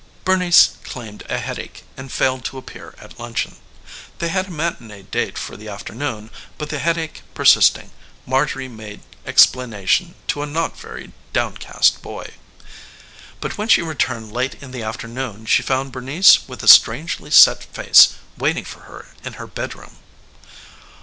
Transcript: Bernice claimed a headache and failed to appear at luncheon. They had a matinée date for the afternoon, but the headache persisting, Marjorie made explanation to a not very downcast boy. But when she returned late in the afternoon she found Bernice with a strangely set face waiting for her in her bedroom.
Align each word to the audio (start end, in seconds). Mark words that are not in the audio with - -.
Bernice 0.25 0.77
claimed 0.83 1.21
a 1.29 1.37
headache 1.37 1.83
and 1.95 2.11
failed 2.11 2.43
to 2.45 2.57
appear 2.57 2.95
at 2.97 3.19
luncheon. 3.19 3.57
They 4.17 4.29
had 4.29 4.47
a 4.47 4.49
matinée 4.49 5.05
date 5.11 5.37
for 5.37 5.55
the 5.55 5.69
afternoon, 5.69 6.31
but 6.57 6.69
the 6.69 6.79
headache 6.79 7.21
persisting, 7.35 7.91
Marjorie 8.25 8.67
made 8.67 9.01
explanation 9.27 10.15
to 10.29 10.41
a 10.41 10.47
not 10.47 10.75
very 10.75 11.11
downcast 11.33 12.01
boy. 12.01 12.31
But 13.39 13.59
when 13.59 13.67
she 13.67 13.83
returned 13.83 14.31
late 14.31 14.55
in 14.55 14.71
the 14.71 14.81
afternoon 14.81 15.45
she 15.45 15.61
found 15.61 15.91
Bernice 15.91 16.47
with 16.47 16.63
a 16.63 16.67
strangely 16.67 17.29
set 17.29 17.63
face 17.63 18.15
waiting 18.39 18.65
for 18.65 18.79
her 18.89 19.09
in 19.23 19.33
her 19.33 19.45
bedroom. 19.45 19.97